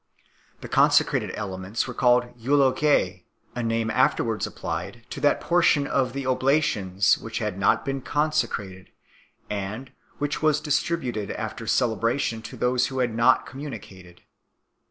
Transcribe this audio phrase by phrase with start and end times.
[0.61, 3.21] The conse crated elements were called Eulogise,
[3.53, 8.89] a name afterwards applied to that portion of the oblations which had not been consecrated,
[9.47, 14.25] and which was distributed after celebra tion to those who had not communicated 5